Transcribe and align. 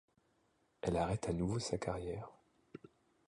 Elle 0.81 0.97
arrête 0.97 1.29
à 1.29 1.31
nouveau 1.31 1.59
sa 1.59 1.77
carrière. 1.77 2.31